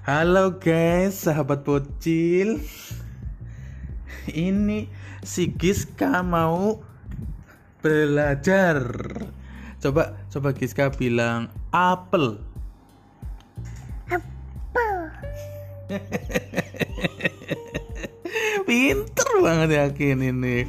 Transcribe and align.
Halo 0.00 0.56
guys, 0.56 1.28
sahabat 1.28 1.60
bocil. 1.60 2.56
Ini 4.32 4.88
si 5.20 5.52
Giska 5.52 6.24
mau 6.24 6.80
belajar. 7.84 8.80
Coba 9.76 10.16
coba 10.32 10.56
Giska 10.56 10.88
bilang 10.88 11.52
apel. 11.68 12.40
Apel. 14.08 14.96
Pinter 18.64 19.30
banget 19.44 19.84
yakin 19.84 20.24
ini. 20.24 20.64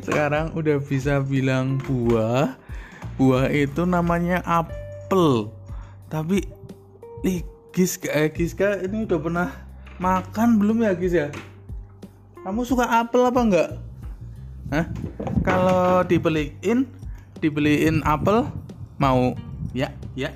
Sekarang 0.00 0.56
udah 0.56 0.80
bisa 0.80 1.20
bilang 1.20 1.76
buah. 1.84 2.56
Buah 3.20 3.52
itu 3.52 3.84
namanya 3.84 4.40
apel. 4.48 5.52
Tapi 6.08 6.48
ih, 7.28 7.44
Giska, 7.70 8.10
eh, 8.10 8.26
Giska 8.34 8.82
ini 8.82 9.06
udah 9.06 9.18
pernah 9.22 9.48
makan 10.02 10.58
belum 10.58 10.82
ya 10.82 10.90
Gis 10.98 11.14
ya? 11.14 11.30
Kamu 12.42 12.66
suka 12.66 12.82
apel 12.82 13.22
apa 13.22 13.40
enggak? 13.46 13.70
Hah? 14.74 14.86
Kalau 15.46 16.02
dibeliin, 16.02 16.90
dibeliin 17.38 18.02
apel 18.02 18.50
mau? 18.98 19.38
Ya, 19.70 19.94
ya, 20.18 20.34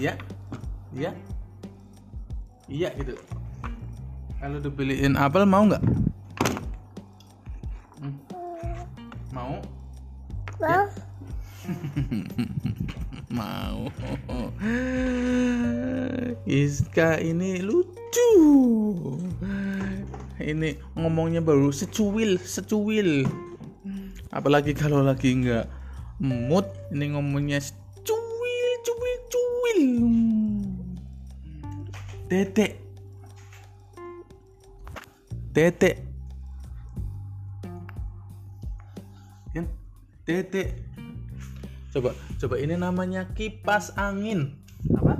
ya, 0.00 0.16
ya, 0.96 1.12
iya 2.64 2.88
gitu. 2.96 3.12
Kalau 4.40 4.56
dibeliin 4.64 5.20
apel 5.20 5.44
mau 5.44 5.68
nggak? 5.68 5.84
Hmm. 8.00 8.14
Mau? 9.36 9.60
Mau. 10.64 10.84
Mau. 13.34 13.90
Iska 16.46 17.18
ini 17.18 17.58
lucu. 17.66 18.30
Ini 20.38 20.78
ngomongnya 20.94 21.42
baru 21.42 21.74
secuil, 21.74 22.38
secuil. 22.38 23.26
Apalagi 24.30 24.70
kalau 24.70 25.02
lagi 25.02 25.34
nggak 25.34 25.66
mood, 26.22 26.62
ini 26.94 27.10
ngomongnya 27.10 27.58
cuil, 28.06 28.70
cuil, 28.86 29.18
cuil. 29.26 29.82
Dedek. 32.30 32.78
Dedek. 35.50 35.96
Kan? 39.58 39.66
Dedek. 40.22 40.93
Coba, 41.94 42.10
coba 42.42 42.58
ini 42.58 42.74
namanya 42.74 43.30
kipas 43.38 43.94
angin. 43.94 44.58
Apa? 44.98 45.14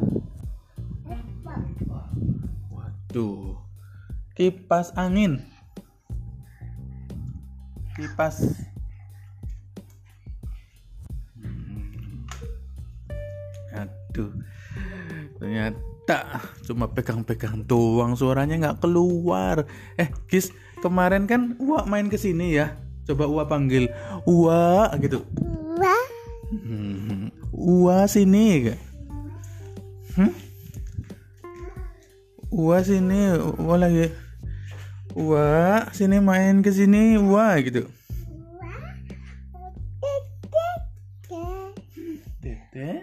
Waduh. 2.74 3.54
Kipas 4.34 4.90
angin. 4.98 5.38
Kipas. 7.94 8.58
Aduh. 13.70 14.34
Ternyata 15.38 16.42
cuma 16.66 16.90
pegang-pegang 16.90 17.62
doang 17.70 18.18
suaranya 18.18 18.58
nggak 18.58 18.82
keluar. 18.82 19.62
Eh, 19.94 20.10
Gis, 20.26 20.50
kemarin 20.82 21.30
kan 21.30 21.54
Uwa 21.62 21.86
main 21.86 22.10
ke 22.10 22.18
sini 22.18 22.58
ya. 22.58 22.74
Coba 23.06 23.30
Uwa 23.30 23.46
panggil 23.46 23.94
Uwa 24.26 24.90
gitu. 24.98 25.22
Wah. 26.54 26.62
Hmm. 26.62 27.34
Uwa 27.50 28.06
sini 28.06 28.70
gak? 28.70 28.78
Hmm? 30.14 30.30
Uwa 32.54 32.78
sini, 32.86 33.34
Uwa 33.58 33.74
lagi 33.78 34.10
Uwa 35.18 35.82
sini 35.90 36.20
main 36.22 36.62
ke 36.62 36.70
sini, 36.70 37.18
Uwa 37.18 37.58
gitu. 37.58 37.90
Tete. 42.38 43.02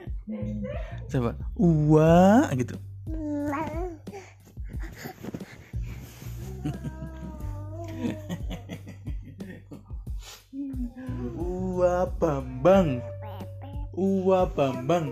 Coba 1.11 1.35
Uwa 1.59 2.47
gitu. 2.55 2.79
Uwa 11.35 12.07
Bambang. 12.15 13.10
Uwa 14.31 14.47
Bambang. 14.47 15.11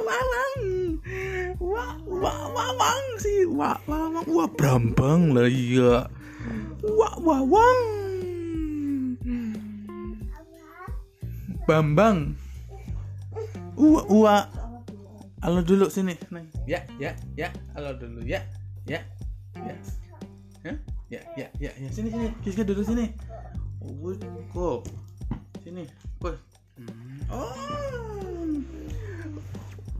Wawang. 0.00 0.60
Wah, 1.60 1.92
wah, 2.08 2.40
wawang 2.56 3.04
sih. 3.20 3.44
Wah, 3.52 3.76
wawang. 3.84 4.24
Wah, 4.32 4.48
Brambang 4.56 5.36
lah 5.36 5.44
iya. 5.44 6.08
Wah, 6.80 7.12
wawang. 7.20 7.80
Bambang. 11.68 12.32
Uwa, 13.76 14.08
uwa. 14.08 14.48
Halo 15.44 15.60
dulu 15.60 15.92
sini. 15.92 16.16
Ya, 16.64 16.80
ya, 16.96 17.12
ya. 17.36 17.52
Halo 17.76 17.92
dulu 17.92 18.24
ya. 18.24 18.40
Ya. 18.88 19.04
Ya. 19.60 19.76
Hah? 20.64 20.91
Ya, 21.12 21.20
ya, 21.36 21.44
ya, 21.60 21.68
ya. 21.76 21.88
Sini, 21.92 22.08
sini. 22.08 22.32
Kiska 22.40 22.64
duduk 22.64 22.88
sini. 22.88 23.12
Oh, 23.84 24.16
kok. 24.48 24.88
Sini. 25.60 25.84
Kok. 26.16 26.40
Hmm. 26.80 27.20
Oh. 27.28 27.52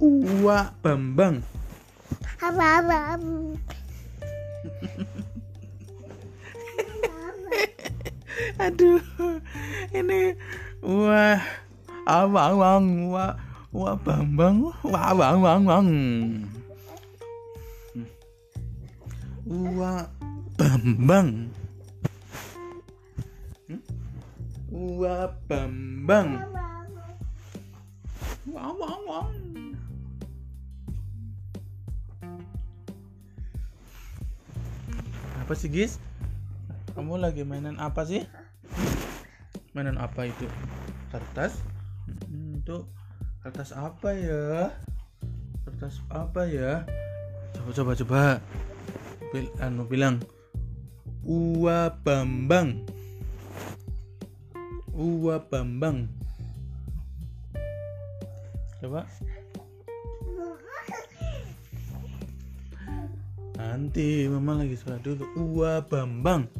Uwa 0.01 0.72
Bambang. 0.81 1.45
Apa 2.41 2.81
apa. 2.81 3.12
Aduh. 8.65 9.05
Ini 9.93 10.33
wah 10.81 11.39
abang 12.09 12.56
bang 12.56 12.84
wah 13.12 13.37
wah 13.71 13.95
bambang 14.01 14.72
wah 14.81 15.12
bang 15.15 15.39
bang 15.39 15.62
bang 15.69 15.87
wah 19.77 20.03
bambang. 20.62 21.50
Hmm? 23.67 23.83
wah 24.71 25.27
bambang. 25.50 26.39
Wah 28.47 28.71
wah 28.71 28.97
wah. 29.11 29.28
Apa 35.43 35.59
sih 35.59 35.67
guys 35.67 35.99
kamu 36.95 37.19
lagi 37.19 37.43
mainan 37.43 37.75
apa 37.83 38.06
sih? 38.06 38.22
Mainan 39.75 39.99
apa 39.99 40.31
itu? 40.31 40.47
Kertas? 41.11 41.59
Hmm, 42.31 42.62
itu 42.62 42.87
kertas 43.43 43.75
apa 43.75 44.15
ya? 44.15 44.71
Kertas 45.67 45.99
apa 46.15 46.47
ya? 46.47 46.87
Coba 47.59 47.71
coba 47.75 47.93
coba. 47.99 48.22
Bil, 49.33 49.49
anu 49.59 49.89
bilang 49.89 50.22
Uwa 51.22 51.87
Bambang. 52.03 52.83
Uwa 54.91 55.38
Bambang. 55.38 56.10
Coba. 58.83 59.06
Nanti 63.55 64.27
mama 64.27 64.66
lagi 64.66 64.75
sholat 64.75 64.99
dulu 65.06 65.22
Uwa 65.38 65.78
Bambang. 65.87 66.50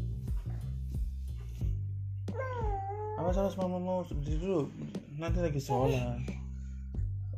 Apa 3.19 3.35
salah 3.35 3.50
mama 3.59 3.82
mau? 3.82 4.06
Berdiri 4.06 4.38
dulu. 4.38 4.70
Nanti 5.19 5.38
lagi 5.43 5.59
sholat. 5.59 6.23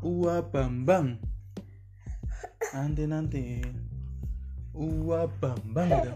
Uwa 0.05 0.45
Bambang. 0.45 1.17
Nanti 2.77 3.03
nanti. 3.09 3.65
Uwa 4.77 5.25
Bambang 5.41 5.89
gitu 5.89 6.13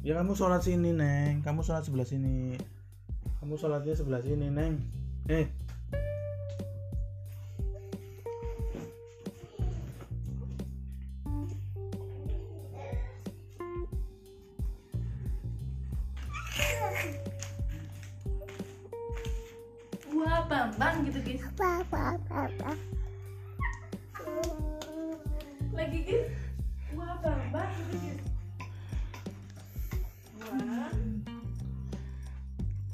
ya 0.00 0.16
kamu 0.16 0.32
sholat 0.32 0.64
sini 0.64 0.96
neng 0.96 1.44
kamu 1.44 1.60
sholat 1.60 1.84
sebelah 1.84 2.08
sini 2.08 2.56
kamu 3.44 3.60
sholatnya 3.60 3.92
sebelah 3.92 4.24
sini 4.24 4.48
neng 4.48 4.80
eh 5.28 5.48
Wah, 20.10 20.44
Bambang 20.52 21.08
gitu, 21.08 21.16
guys. 21.24 21.40
Apa 21.48 21.80
apa 21.80 22.00
apa. 22.20 22.40
apa. 22.44 22.70
Lagi 25.72 25.98
guys. 26.04 26.49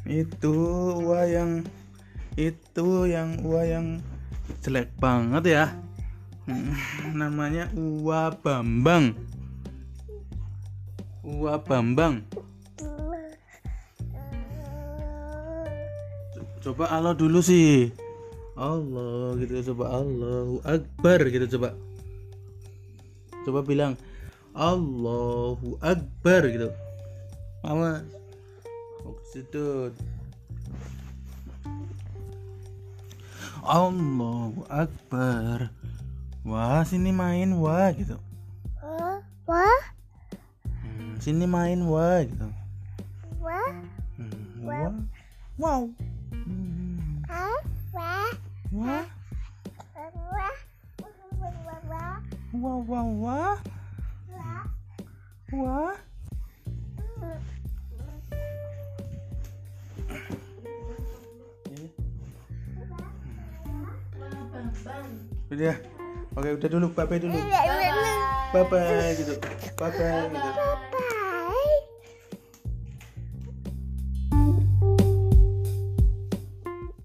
Itu 0.07 0.55
Wah 1.03 1.27
yang 1.27 1.67
itu 2.39 3.11
yang 3.11 3.43
Wah 3.43 3.67
yang 3.67 3.99
jelek 4.63 4.91
banget 4.99 5.45
ya. 5.51 5.65
Hmm, 6.47 6.75
namanya 7.15 7.67
Uwa 7.75 8.31
Bambang. 8.31 9.19
Uwa 11.27 11.59
Bambang. 11.59 12.23
Coba 16.63 16.91
Allah 16.91 17.15
dulu 17.15 17.43
sih. 17.43 17.91
Allah 18.59 19.37
gitu 19.39 19.75
coba 19.75 20.03
Allahu 20.03 20.63
Akbar 20.63 21.19
gitu 21.31 21.47
coba. 21.59 21.75
Coba 23.47 23.61
bilang 23.63 23.95
Allahu 24.55 25.79
Akbar 25.83 26.51
gitu. 26.51 26.71
Awas 27.67 28.07
Oksitud 29.07 29.95
Allahu 33.67 34.63
Akbar. 34.71 35.75
Wah 36.47 36.87
sini 36.87 37.11
main 37.11 37.59
wah 37.59 37.91
gitu. 37.91 38.15
Wah, 38.79 39.19
wah, 39.51 39.83
Hmm, 40.87 41.19
Sini 41.19 41.47
main 41.51 41.83
wah 41.91 42.23
gitu. 42.23 42.47
Wah, 43.43 43.75
Hmm, 44.15 44.63
Wah. 44.63 44.95
Wow. 45.59 45.91
Hmm, 46.31 47.27
ah, 47.27 47.59
wah, 47.91 48.31
Wah 48.71 49.03
wah, 49.03 49.07
wah, 49.99 50.55
wah, 51.43 51.55
wah, 51.67 51.79
Wah. 51.91 52.15
Wah 52.55 52.79
wah 52.87 53.07
wah. 53.19 53.55
Udah. 65.51 65.77
Oke 66.37 66.49
udah 66.59 66.69
dulu. 66.69 66.87
Bye 66.93 67.07
bye 67.07 67.19
dulu. 67.23 67.37
Iya, 67.39 67.61
iya, 67.65 67.91
iya. 67.91 68.15
Bye 68.53 68.67
bye 68.67 69.11
gitu. 69.19 69.35
Bye 69.79 69.91
bye 69.95 70.27
gitu 70.31 70.76